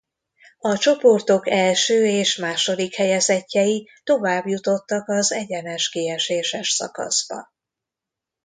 [0.59, 7.49] A csoportok első és második helyezettjei továbbjutottak az egyenes kieséses szakaszba.